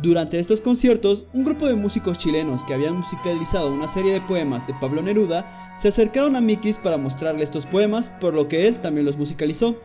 Durante 0.00 0.40
estos 0.40 0.60
conciertos, 0.60 1.26
un 1.32 1.44
grupo 1.44 1.68
de 1.68 1.76
músicos 1.76 2.18
chilenos 2.18 2.64
que 2.64 2.74
habían 2.74 2.96
musicalizado 2.96 3.72
una 3.72 3.86
serie 3.86 4.14
de 4.14 4.20
poemas 4.22 4.66
de 4.66 4.74
Pablo 4.80 5.00
Neruda 5.00 5.76
se 5.78 5.86
acercaron 5.86 6.34
a 6.34 6.40
Mikis 6.40 6.78
para 6.78 6.98
mostrarle 6.98 7.44
estos 7.44 7.66
poemas, 7.66 8.10
por 8.20 8.34
lo 8.34 8.48
que 8.48 8.66
él 8.66 8.82
también 8.82 9.06
los 9.06 9.16
musicalizó. 9.16 9.80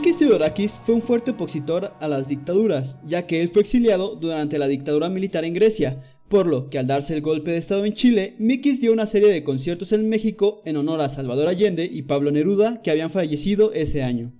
Mikis 0.00 0.16
Theodorakis 0.16 0.80
fue 0.86 0.94
un 0.94 1.02
fuerte 1.02 1.32
opositor 1.32 1.92
a 2.00 2.08
las 2.08 2.26
dictaduras, 2.26 2.96
ya 3.06 3.26
que 3.26 3.42
él 3.42 3.50
fue 3.50 3.60
exiliado 3.60 4.16
durante 4.16 4.58
la 4.58 4.66
dictadura 4.66 5.10
militar 5.10 5.44
en 5.44 5.52
Grecia, 5.52 6.00
por 6.30 6.46
lo 6.46 6.70
que 6.70 6.78
al 6.78 6.86
darse 6.86 7.14
el 7.14 7.20
golpe 7.20 7.50
de 7.50 7.58
estado 7.58 7.84
en 7.84 7.92
Chile, 7.92 8.34
Mikis 8.38 8.80
dio 8.80 8.94
una 8.94 9.04
serie 9.04 9.30
de 9.30 9.44
conciertos 9.44 9.92
en 9.92 10.08
México 10.08 10.62
en 10.64 10.78
honor 10.78 11.02
a 11.02 11.10
Salvador 11.10 11.48
Allende 11.48 11.84
y 11.84 12.00
Pablo 12.00 12.32
Neruda, 12.32 12.80
que 12.80 12.90
habían 12.90 13.10
fallecido 13.10 13.74
ese 13.74 14.02
año. 14.02 14.32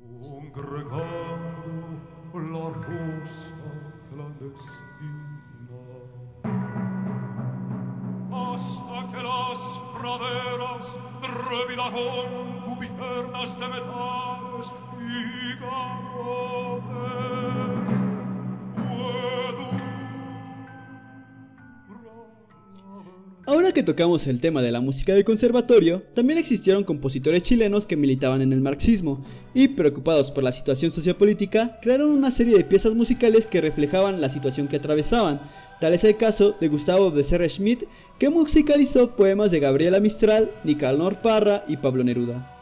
Ahora 23.51 23.73
que 23.73 23.83
tocamos 23.83 24.29
el 24.29 24.41
tema 24.41 24.63
de 24.63 24.71
la 24.71 24.81
música 24.81 25.13
de 25.13 25.25
conservatorio, 25.25 26.05
también 26.15 26.39
existieron 26.39 26.85
compositores 26.85 27.43
chilenos 27.43 27.85
que 27.85 27.97
militaban 27.97 28.43
en 28.43 28.53
el 28.53 28.61
marxismo 28.61 29.25
y, 29.55 29.67
preocupados 29.67 30.31
por 30.31 30.45
la 30.45 30.53
situación 30.53 30.93
sociopolítica, 30.93 31.81
crearon 31.83 32.11
una 32.11 32.31
serie 32.31 32.57
de 32.57 32.63
piezas 32.63 32.95
musicales 32.95 33.47
que 33.47 33.61
reflejaban 33.61 34.21
la 34.21 34.29
situación 34.29 34.69
que 34.69 34.77
atravesaban. 34.77 35.41
Tal 35.81 35.95
es 35.95 36.05
el 36.05 36.17
caso 36.17 36.55
de 36.61 36.69
Gustavo 36.69 37.11
Becerra 37.11 37.49
Schmidt, 37.49 37.87
que 38.21 38.31
musicalizó 38.31 39.17
poemas 39.17 39.51
de 39.51 39.59
Gabriela 39.59 39.99
Mistral, 39.99 40.53
Nicanor 40.63 41.21
Parra 41.21 41.65
y 41.67 41.77
Pablo 41.79 42.05
Neruda. 42.05 42.60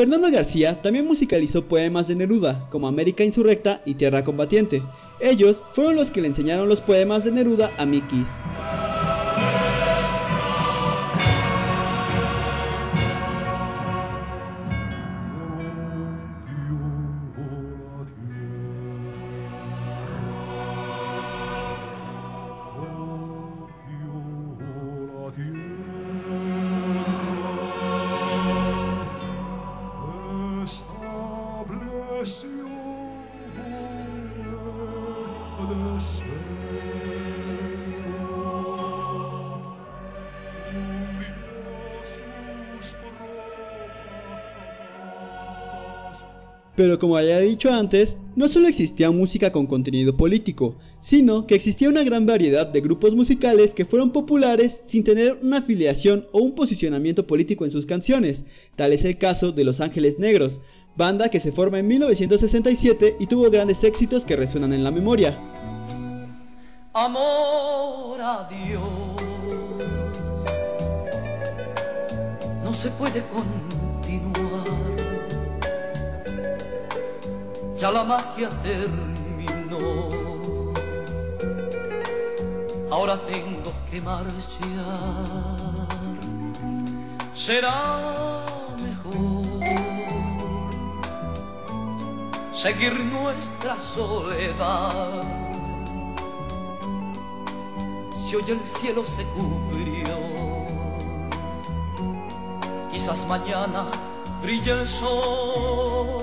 Fernando 0.00 0.30
García 0.30 0.80
también 0.80 1.04
musicalizó 1.04 1.66
poemas 1.66 2.08
de 2.08 2.14
Neruda, 2.14 2.66
como 2.70 2.88
América 2.88 3.22
Insurrecta 3.22 3.82
y 3.84 3.96
Tierra 3.96 4.24
Combatiente. 4.24 4.82
Ellos 5.20 5.62
fueron 5.74 5.94
los 5.94 6.10
que 6.10 6.22
le 6.22 6.28
enseñaron 6.28 6.70
los 6.70 6.80
poemas 6.80 7.22
de 7.22 7.32
Neruda 7.32 7.70
a 7.76 7.84
Mikis. 7.84 8.30
Pero 46.80 46.98
como 46.98 47.18
he 47.18 47.42
dicho 47.42 47.70
antes, 47.70 48.16
no 48.36 48.48
solo 48.48 48.66
existía 48.66 49.10
música 49.10 49.52
con 49.52 49.66
contenido 49.66 50.16
político, 50.16 50.76
sino 51.02 51.46
que 51.46 51.54
existía 51.54 51.90
una 51.90 52.04
gran 52.04 52.24
variedad 52.24 52.66
de 52.66 52.80
grupos 52.80 53.14
musicales 53.14 53.74
que 53.74 53.84
fueron 53.84 54.12
populares 54.12 54.80
sin 54.86 55.04
tener 55.04 55.38
una 55.42 55.58
afiliación 55.58 56.26
o 56.32 56.38
un 56.38 56.54
posicionamiento 56.54 57.26
político 57.26 57.66
en 57.66 57.70
sus 57.70 57.84
canciones. 57.84 58.46
Tal 58.76 58.94
es 58.94 59.04
el 59.04 59.18
caso 59.18 59.52
de 59.52 59.64
Los 59.64 59.82
Ángeles 59.82 60.18
Negros, 60.18 60.62
banda 60.96 61.28
que 61.28 61.38
se 61.38 61.52
forma 61.52 61.80
en 61.80 61.86
1967 61.86 63.16
y 63.20 63.26
tuvo 63.26 63.50
grandes 63.50 63.84
éxitos 63.84 64.24
que 64.24 64.36
resuenan 64.36 64.72
en 64.72 64.82
la 64.82 64.90
memoria. 64.90 65.36
amor 66.94 68.18
a 68.22 68.48
Dios. 68.48 68.88
No 72.64 72.72
se 72.72 72.88
puede 72.92 73.22
continuar. 73.26 74.49
Ya 77.80 77.90
la 77.90 78.04
magia 78.04 78.50
terminó. 78.62 79.78
ahora 82.90 83.16
tengo 83.24 83.72
que 83.90 84.02
marchar. 84.02 84.36
Será 87.34 88.44
mejor 88.82 89.64
seguir 92.52 92.92
nuestra 93.00 93.80
soledad. 93.80 95.22
Si 98.22 98.36
hoy 98.36 98.44
el 98.46 98.60
cielo 98.60 99.06
se 99.06 99.24
cubrió, 99.24 100.18
quizás 102.92 103.26
mañana 103.26 103.86
brille 104.42 104.72
el 104.72 104.86
sol. 104.86 106.19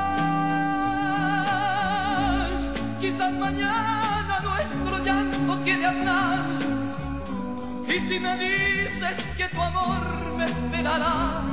quizás 2.99 3.32
mañana 3.34 4.39
nuestro 4.43 4.97
llanto 5.06 5.63
quede 5.63 5.86
atrás. 5.86 6.39
Y 7.88 7.99
si 8.08 8.19
me 8.19 8.36
dices 8.38 9.19
que 9.38 9.47
tu 9.49 9.62
amor 9.62 10.01
me 10.36 10.45
esperará, 10.45 11.43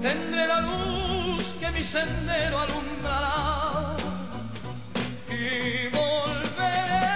tendré 0.00 0.46
la 0.46 0.60
luz 0.62 1.54
que 1.60 1.70
mi 1.70 1.82
sendero 1.82 2.58
alumbrará 2.58 3.96
y 5.28 5.88
volveré 5.98 7.08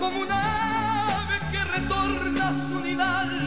como 0.00 0.18
un 0.22 0.32
ave 0.32 1.38
que 1.52 1.60
retorna 1.76 2.48
a 2.48 2.52
su 2.52 2.80
nidal. 2.80 3.39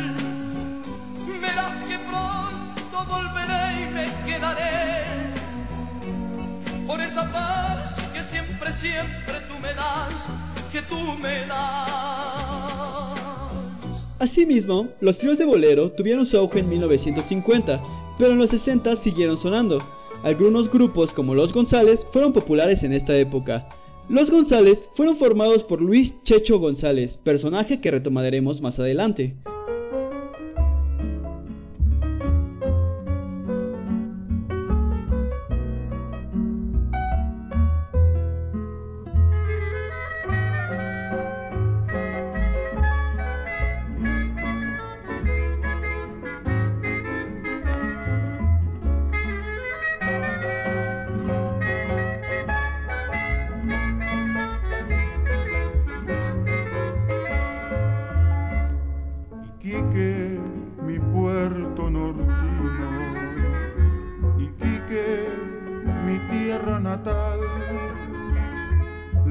Volveré 3.07 3.81
y 3.81 3.93
me 3.93 4.05
quedaré 4.25 5.03
por 6.85 6.99
esa 7.01 7.31
paz 7.31 7.95
que 8.13 8.21
siempre, 8.21 8.71
siempre 8.73 9.35
tú 9.47 9.55
me 9.61 9.73
das, 9.73 10.27
que 10.71 10.81
tú 10.81 10.99
me 11.21 11.45
das. 11.47 13.13
Asimismo, 14.19 14.89
los 15.01 15.17
tríos 15.17 15.37
de 15.37 15.45
bolero 15.45 15.91
tuvieron 15.91 16.25
su 16.25 16.37
auge 16.37 16.59
en 16.59 16.69
1950, 16.69 17.81
pero 18.17 18.31
en 18.31 18.37
los 18.37 18.51
60 18.51 18.95
siguieron 18.95 19.37
sonando. 19.37 19.79
Algunos 20.23 20.71
grupos 20.71 21.11
como 21.11 21.35
Los 21.35 21.51
González 21.51 22.05
fueron 22.11 22.31
populares 22.31 22.83
en 22.83 22.93
esta 22.93 23.15
época. 23.17 23.67
Los 24.07 24.29
González 24.29 24.89
fueron 24.93 25.17
formados 25.17 25.63
por 25.63 25.81
Luis 25.81 26.23
Checho 26.23 26.59
González, 26.59 27.17
personaje 27.17 27.81
que 27.81 27.91
retomaremos 27.91 28.61
más 28.61 28.79
adelante. 28.79 29.35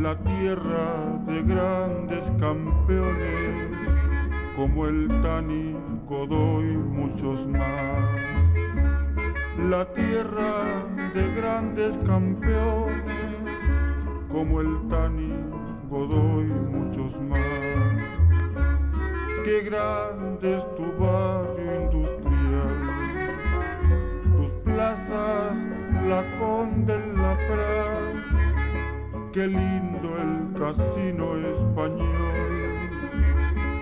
La 0.02 0.16
tierra 0.16 1.20
de 1.28 1.42
grandes 1.42 2.24
campeones, 2.40 3.70
como 4.56 4.88
el 4.88 5.06
Tani 5.22 5.76
Godoy, 6.08 6.76
muchos 6.76 7.46
más. 7.46 8.02
La 9.70 9.84
tierra 9.94 10.82
de 11.14 11.34
grandes 11.36 11.96
campeones, 11.98 13.30
como 14.32 14.60
el 14.60 14.88
Tani 14.88 15.34
Godoy, 15.88 16.46
muchos 16.46 17.20
más. 17.20 17.40
Qué 19.44 19.60
grande 19.60 20.58
es 20.58 20.74
tu 20.74 20.92
barrio 20.98 21.82
industrial, 21.82 22.80
tus 24.36 24.50
plazas, 24.64 25.56
la 26.08 26.24
Conde, 26.40 26.98
la 27.14 27.36
Prat, 27.46 27.91
qué 29.32 29.46
lindo 29.46 30.10
el 30.20 30.52
casino 30.60 31.36
español, 31.38 32.90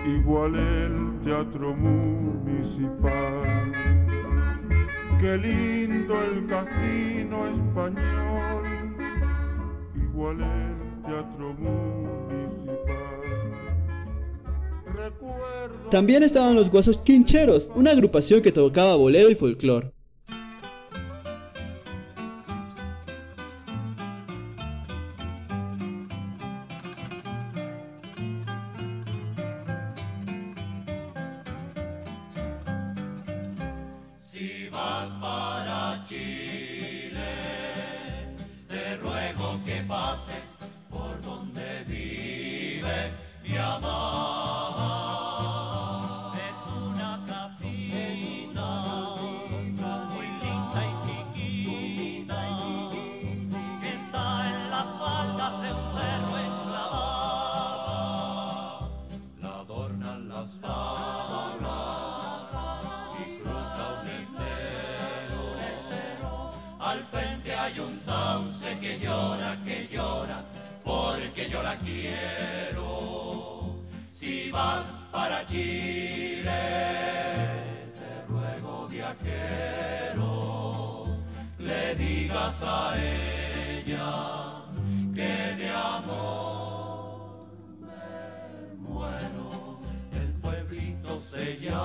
igual 0.07 0.55
el 0.55 1.19
teatro 1.25 1.75
municipal. 1.75 3.11
Qué 5.19 5.37
lindo 5.37 6.15
el 6.23 6.47
casino 6.47 7.47
español, 7.47 8.63
igual 9.95 10.41
el 10.41 11.01
teatro 11.03 11.53
municipal. 11.53 11.81
También 15.89 16.23
estaban 16.23 16.55
los 16.55 16.71
Guasos 16.71 16.97
Quincheros, 16.99 17.69
una 17.75 17.91
agrupación 17.91 18.41
que 18.41 18.53
tocaba 18.53 18.95
bolero 18.95 19.29
y 19.29 19.35
folclore. 19.35 19.91
Si 34.71 34.77
vas 34.77 35.40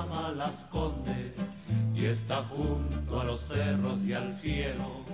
llama 0.06 0.32
Las 0.36 0.64
Condes 0.70 1.32
y 1.94 2.04
está 2.04 2.42
junto 2.44 3.20
a 3.20 3.24
los 3.24 3.40
cerros 3.42 3.98
y 4.06 4.12
al 4.12 4.32
cielo. 4.32 5.04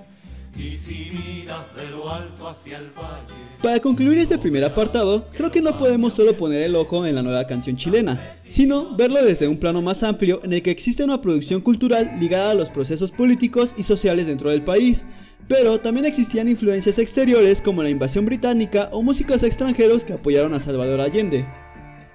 Y 0.55 0.69
si 0.69 1.11
miras 1.11 1.65
de 1.75 1.89
lo 1.89 2.11
alto 2.11 2.47
hacia 2.47 2.77
el 2.77 2.91
valle, 2.91 3.33
Para 3.63 3.79
concluir 3.79 4.19
este 4.19 4.37
primer 4.37 4.63
apartado, 4.63 5.27
creo 5.35 5.49
que 5.49 5.61
no 5.61 5.79
podemos 5.79 6.13
solo 6.13 6.37
poner 6.37 6.61
el 6.61 6.75
ojo 6.75 7.07
en 7.07 7.15
la 7.15 7.23
nueva 7.23 7.47
canción 7.47 7.75
chilena, 7.75 8.21
sino 8.47 8.95
verlo 8.95 9.23
desde 9.23 9.47
un 9.47 9.57
plano 9.57 9.81
más 9.81 10.03
amplio 10.03 10.41
en 10.43 10.53
el 10.53 10.61
que 10.61 10.69
existe 10.69 11.03
una 11.03 11.21
producción 11.21 11.59
cultural 11.61 12.17
ligada 12.19 12.51
a 12.51 12.55
los 12.55 12.69
procesos 12.69 13.09
políticos 13.09 13.73
y 13.77 13.83
sociales 13.83 14.27
dentro 14.27 14.51
del 14.51 14.61
país, 14.61 15.03
pero 15.47 15.79
también 15.79 16.05
existían 16.05 16.47
influencias 16.47 16.99
exteriores 16.99 17.59
como 17.59 17.81
la 17.81 17.89
invasión 17.89 18.25
británica 18.25 18.89
o 18.91 19.01
músicos 19.01 19.41
extranjeros 19.41 20.05
que 20.05 20.13
apoyaron 20.13 20.53
a 20.53 20.59
Salvador 20.59 21.01
Allende. 21.01 21.47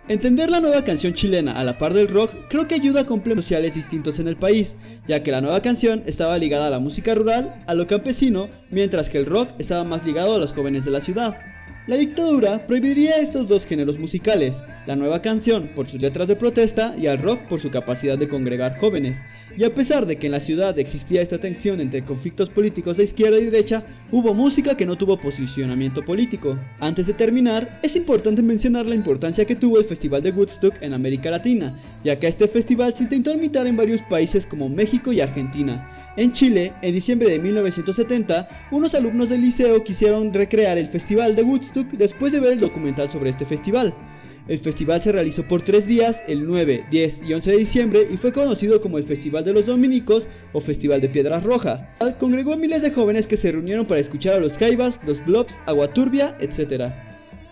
Entender 0.08 0.48
la 0.48 0.60
nueva 0.60 0.84
canción 0.84 1.12
chilena 1.12 1.52
a 1.52 1.64
la 1.64 1.76
par 1.76 1.92
del 1.92 2.08
rock 2.08 2.32
creo 2.48 2.66
que 2.66 2.74
ayuda 2.74 3.02
a 3.02 3.06
complementos 3.06 3.44
sociales 3.44 3.74
distintos 3.74 4.18
en 4.18 4.26
el 4.26 4.36
país, 4.36 4.76
ya 5.06 5.22
que 5.22 5.30
la 5.30 5.42
nueva 5.42 5.60
canción 5.60 6.02
estaba 6.06 6.38
ligada 6.38 6.68
a 6.68 6.70
la 6.70 6.78
música 6.78 7.14
rural, 7.14 7.62
a 7.66 7.74
lo 7.74 7.86
campesino, 7.86 8.48
mientras 8.70 9.10
que 9.10 9.18
el 9.18 9.26
rock 9.26 9.50
estaba 9.58 9.84
más 9.84 10.06
ligado 10.06 10.34
a 10.34 10.38
los 10.38 10.54
jóvenes 10.54 10.86
de 10.86 10.92
la 10.92 11.02
ciudad. 11.02 11.36
La 11.86 11.96
dictadura 11.96 12.66
prohibiría 12.66 13.16
estos 13.18 13.48
dos 13.48 13.66
géneros 13.66 13.98
musicales, 13.98 14.62
la 14.86 14.96
nueva 14.96 15.20
canción 15.20 15.68
por 15.74 15.88
sus 15.88 16.00
letras 16.00 16.26
de 16.26 16.36
protesta 16.36 16.94
y 16.96 17.06
al 17.06 17.18
rock 17.18 17.40
por 17.42 17.60
su 17.60 17.70
capacidad 17.70 18.16
de 18.16 18.28
congregar 18.28 18.78
jóvenes. 18.78 19.22
Y 19.58 19.64
a 19.64 19.74
pesar 19.74 20.06
de 20.06 20.18
que 20.18 20.26
en 20.26 20.32
la 20.32 20.38
ciudad 20.38 20.78
existía 20.78 21.20
esta 21.20 21.38
tensión 21.38 21.80
entre 21.80 22.04
conflictos 22.04 22.48
políticos 22.48 22.96
de 22.96 23.02
izquierda 23.02 23.40
y 23.40 23.46
derecha, 23.46 23.82
hubo 24.12 24.32
música 24.32 24.76
que 24.76 24.86
no 24.86 24.94
tuvo 24.94 25.20
posicionamiento 25.20 26.04
político. 26.04 26.56
Antes 26.78 27.08
de 27.08 27.12
terminar, 27.12 27.80
es 27.82 27.96
importante 27.96 28.40
mencionar 28.40 28.86
la 28.86 28.94
importancia 28.94 29.44
que 29.44 29.56
tuvo 29.56 29.80
el 29.80 29.84
Festival 29.86 30.22
de 30.22 30.30
Woodstock 30.30 30.80
en 30.80 30.92
América 30.92 31.32
Latina, 31.32 31.76
ya 32.04 32.20
que 32.20 32.28
este 32.28 32.46
festival 32.46 32.94
se 32.94 33.02
intentó 33.02 33.34
imitar 33.34 33.66
en 33.66 33.76
varios 33.76 34.00
países 34.02 34.46
como 34.46 34.68
México 34.68 35.12
y 35.12 35.20
Argentina. 35.20 35.90
En 36.16 36.32
Chile, 36.32 36.72
en 36.80 36.94
diciembre 36.94 37.28
de 37.28 37.40
1970, 37.40 38.68
unos 38.70 38.94
alumnos 38.94 39.28
del 39.28 39.40
liceo 39.40 39.82
quisieron 39.82 40.32
recrear 40.32 40.78
el 40.78 40.86
Festival 40.86 41.34
de 41.34 41.42
Woodstock 41.42 41.88
después 41.94 42.30
de 42.30 42.38
ver 42.38 42.52
el 42.52 42.60
documental 42.60 43.10
sobre 43.10 43.30
este 43.30 43.44
festival. 43.44 43.92
El 44.48 44.58
festival 44.60 45.02
se 45.02 45.12
realizó 45.12 45.46
por 45.46 45.60
tres 45.60 45.86
días, 45.86 46.22
el 46.26 46.46
9, 46.46 46.86
10 46.90 47.20
y 47.28 47.34
11 47.34 47.50
de 47.50 47.56
diciembre, 47.58 48.08
y 48.10 48.16
fue 48.16 48.32
conocido 48.32 48.80
como 48.80 48.96
el 48.96 49.04
Festival 49.04 49.44
de 49.44 49.52
los 49.52 49.66
Dominicos 49.66 50.26
o 50.54 50.60
Festival 50.62 51.02
de 51.02 51.10
Piedras 51.10 51.44
Roja. 51.44 51.94
Congregó 52.18 52.54
a 52.54 52.56
miles 52.56 52.80
de 52.80 52.90
jóvenes 52.90 53.26
que 53.26 53.36
se 53.36 53.52
reunieron 53.52 53.84
para 53.84 54.00
escuchar 54.00 54.36
a 54.36 54.40
los 54.40 54.56
Jaivas, 54.56 55.00
los 55.06 55.22
Blobs, 55.24 55.60
Agua 55.66 55.92
Turbia, 55.92 56.34
etc. 56.40 56.90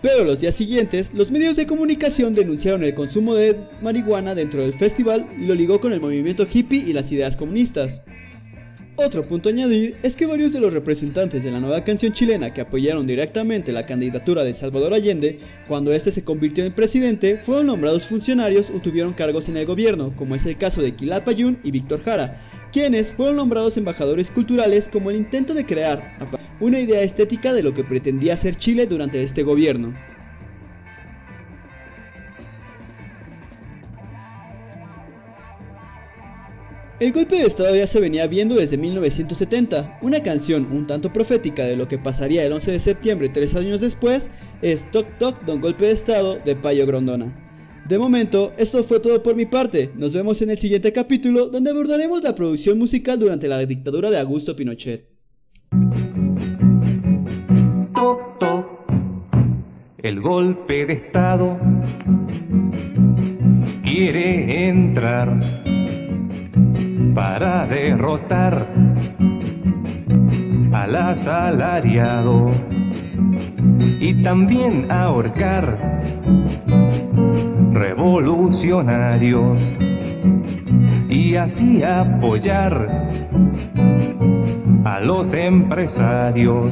Pero 0.00 0.24
los 0.24 0.40
días 0.40 0.54
siguientes, 0.54 1.12
los 1.12 1.30
medios 1.30 1.56
de 1.56 1.66
comunicación 1.66 2.34
denunciaron 2.34 2.82
el 2.82 2.94
consumo 2.94 3.34
de 3.34 3.56
marihuana 3.82 4.34
dentro 4.34 4.62
del 4.62 4.72
festival 4.78 5.28
y 5.38 5.44
lo 5.44 5.54
ligó 5.54 5.80
con 5.82 5.92
el 5.92 6.00
movimiento 6.00 6.46
hippie 6.50 6.82
y 6.86 6.94
las 6.94 7.12
ideas 7.12 7.36
comunistas. 7.36 8.00
Otro 8.98 9.24
punto 9.24 9.50
a 9.50 9.52
añadir 9.52 9.96
es 10.02 10.16
que 10.16 10.24
varios 10.24 10.54
de 10.54 10.60
los 10.60 10.72
representantes 10.72 11.44
de 11.44 11.50
la 11.50 11.60
nueva 11.60 11.84
canción 11.84 12.14
chilena 12.14 12.54
que 12.54 12.62
apoyaron 12.62 13.06
directamente 13.06 13.70
la 13.70 13.84
candidatura 13.84 14.42
de 14.42 14.54
Salvador 14.54 14.94
Allende 14.94 15.38
cuando 15.68 15.92
este 15.92 16.10
se 16.10 16.24
convirtió 16.24 16.64
en 16.64 16.72
presidente 16.72 17.36
fueron 17.44 17.66
nombrados 17.66 18.06
funcionarios 18.06 18.70
o 18.70 18.80
tuvieron 18.80 19.12
cargos 19.12 19.50
en 19.50 19.58
el 19.58 19.66
gobierno, 19.66 20.14
como 20.16 20.34
es 20.34 20.46
el 20.46 20.56
caso 20.56 20.80
de 20.80 20.94
Quilapayún 20.94 21.58
y 21.62 21.72
Víctor 21.72 22.02
Jara, 22.04 22.40
quienes 22.72 23.12
fueron 23.12 23.36
nombrados 23.36 23.76
embajadores 23.76 24.30
culturales 24.30 24.88
como 24.88 25.10
el 25.10 25.16
intento 25.16 25.52
de 25.52 25.66
crear 25.66 26.16
una 26.58 26.80
idea 26.80 27.02
estética 27.02 27.52
de 27.52 27.62
lo 27.62 27.74
que 27.74 27.84
pretendía 27.84 28.34
ser 28.38 28.56
Chile 28.56 28.86
durante 28.86 29.22
este 29.22 29.42
gobierno. 29.42 29.92
El 36.98 37.12
golpe 37.12 37.36
de 37.36 37.46
Estado 37.46 37.76
ya 37.76 37.86
se 37.86 38.00
venía 38.00 38.26
viendo 38.26 38.54
desde 38.54 38.78
1970. 38.78 39.98
Una 40.00 40.22
canción 40.22 40.66
un 40.72 40.86
tanto 40.86 41.12
profética 41.12 41.66
de 41.66 41.76
lo 41.76 41.88
que 41.88 41.98
pasaría 41.98 42.42
el 42.46 42.52
11 42.52 42.72
de 42.72 42.80
septiembre 42.80 43.28
tres 43.28 43.54
años 43.54 43.82
después 43.82 44.30
es 44.62 44.90
Toc 44.90 45.06
Toc 45.18 45.44
Don 45.44 45.60
Golpe 45.60 45.84
de 45.84 45.92
Estado 45.92 46.38
de 46.42 46.56
Payo 46.56 46.86
Grondona. 46.86 47.36
De 47.86 47.98
momento, 47.98 48.52
esto 48.56 48.82
fue 48.82 48.98
todo 48.98 49.22
por 49.22 49.36
mi 49.36 49.44
parte. 49.44 49.90
Nos 49.94 50.14
vemos 50.14 50.40
en 50.40 50.48
el 50.48 50.58
siguiente 50.58 50.90
capítulo 50.94 51.48
donde 51.48 51.70
abordaremos 51.70 52.22
la 52.22 52.34
producción 52.34 52.78
musical 52.78 53.18
durante 53.18 53.46
la 53.46 53.58
dictadura 53.66 54.08
de 54.08 54.18
Augusto 54.18 54.56
Pinochet. 54.56 55.06
Toc 57.94 58.38
Toc, 58.38 58.66
el 59.98 60.22
golpe 60.22 60.86
de 60.86 60.94
Estado 60.94 61.58
quiere 63.84 64.68
entrar 64.68 65.65
para 67.16 67.66
derrotar 67.66 68.66
al 70.70 70.96
asalariado 70.96 72.44
y 73.78 74.22
también 74.22 74.92
ahorcar 74.92 75.78
revolucionarios 77.72 79.58
y 81.08 81.36
así 81.36 81.82
apoyar 81.82 83.08
a 84.84 85.00
los 85.00 85.32
empresarios. 85.32 86.70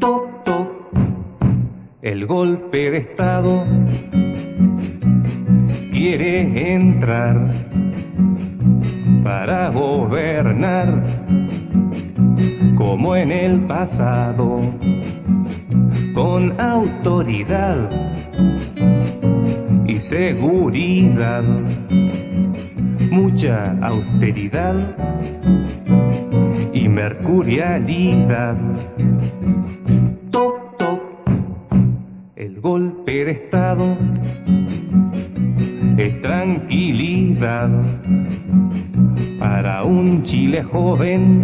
Top, 0.00 0.42
top, 0.42 0.66
el 2.02 2.26
golpe 2.26 2.90
de 2.90 2.98
Estado 2.98 3.64
quiere 5.92 6.72
entrar 6.74 7.46
para 9.22 9.70
gobernar 9.70 11.02
como 12.76 13.16
en 13.16 13.32
el 13.32 13.60
pasado, 13.66 14.56
con 16.14 16.58
autoridad 16.60 17.90
y 19.86 19.96
seguridad, 19.96 21.44
mucha 23.10 23.76
austeridad 23.82 24.76
y 26.72 26.88
mercurialidad. 26.88 28.56
Toc, 30.30 30.76
toc, 30.78 31.00
el 32.36 32.60
golpe 32.60 33.24
de 33.24 33.30
Estado 33.32 33.96
es 35.96 36.22
tranquilidad 36.22 37.70
para 39.38 39.84
un 39.84 40.22
Chile 40.22 40.62
joven. 40.62 41.40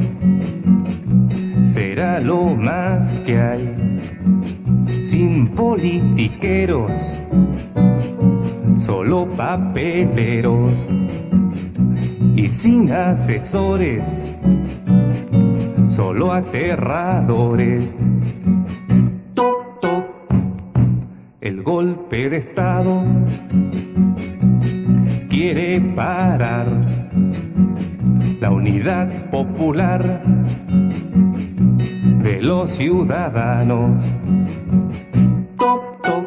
Será 1.64 2.20
lo 2.20 2.54
más 2.54 3.12
que 3.26 3.40
hay, 3.40 3.98
sin 5.04 5.48
politiqueros, 5.48 7.22
solo 8.76 9.28
papeleros 9.28 10.86
y 12.36 12.48
sin 12.48 12.92
asesores, 12.92 14.36
solo 15.88 16.32
aterradores. 16.32 17.98
Toc, 19.34 19.80
toc, 19.80 20.06
el 21.40 21.62
golpe 21.62 22.30
de 22.30 22.36
Estado 22.38 23.02
quiere 25.28 25.80
parar 25.80 27.03
la 28.44 28.50
unidad 28.50 29.08
popular 29.30 30.02
de 32.22 32.42
los 32.42 32.72
ciudadanos. 32.72 34.04
Top, 35.58 36.02
top, 36.02 36.26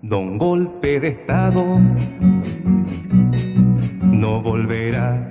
don 0.00 0.38
golpe 0.38 0.98
de 0.98 1.08
Estado 1.08 1.62
no 4.00 4.40
volverá. 4.40 5.28